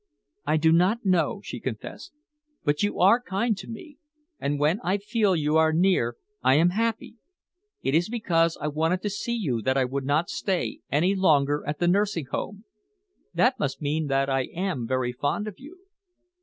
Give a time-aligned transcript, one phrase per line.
[0.47, 2.11] "I do not know," she confessed,
[2.63, 3.99] "but you are kind to me,
[4.39, 7.17] and when I feel you are near I am happy.
[7.83, 11.63] It is because I wanted to see you that I would not stay any longer
[11.67, 12.63] at the nursing home.
[13.35, 15.77] That must mean that I am very fond of you."